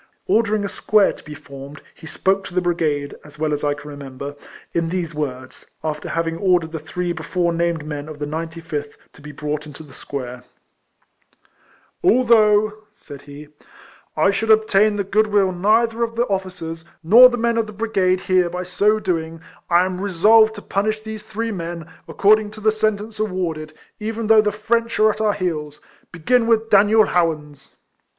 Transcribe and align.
Ordering 0.25 0.65
a 0.65 0.67
square 0.67 1.13
to 1.13 1.23
be 1.23 1.35
formed, 1.35 1.79
he 1.93 2.07
spoke 2.07 2.43
to 2.45 2.55
the 2.55 2.59
brigade, 2.61 3.13
as 3.23 3.37
well 3.37 3.53
as 3.53 3.63
I 3.63 3.75
can 3.75 3.87
remember, 3.87 4.33
in 4.73 4.89
these 4.89 5.13
words, 5.13 5.67
after 5.83 6.09
having 6.09 6.37
ordered 6.39 6.71
the 6.71 6.79
three 6.79 7.11
before 7.13 7.53
named 7.53 7.85
men 7.85 8.09
of 8.09 8.17
the 8.17 8.25
95th 8.25 8.93
to 9.13 9.21
be 9.21 9.31
brought 9.31 9.67
into 9.67 9.83
the 9.83 9.93
square:—" 9.93 10.43
Although," 12.03 12.79
said 12.95 13.21
he," 13.21 13.49
I 14.25 14.31
should 14.31 14.49
obtain 14.49 14.95
the 14.95 15.05
ffood 15.05 15.27
will 15.27 15.51
neither 15.51 16.01
of 16.01 16.15
the 16.15 16.25
officers 16.29 16.83
nor 17.03 17.29
the 17.29 17.37
o 17.37 17.41
men 17.41 17.59
of 17.59 17.67
the 17.67 17.71
brigade 17.71 18.21
here 18.21 18.49
by 18.49 18.63
so 18.63 18.99
doing, 18.99 19.39
I 19.69 19.85
am 19.85 20.01
resolved 20.01 20.55
to 20.55 20.63
punish 20.63 21.03
these 21.03 21.21
three 21.21 21.51
men, 21.51 21.85
according 22.07 22.47
RIFLEMAN 22.47 22.63
HARRIS. 22.63 22.81
199 22.81 23.13
to 23.13 23.19
the 23.19 23.19
sentence 23.19 23.19
awarded, 23.19 23.73
even 23.99 24.25
though 24.25 24.41
the 24.41 24.51
French 24.51 24.97
are 24.99 25.11
at 25.11 25.21
our 25.21 25.33
heels. 25.33 25.79
Begin 26.11 26.47
with 26.47 26.71
Daniel 26.71 27.05
Howans." 27.05 27.75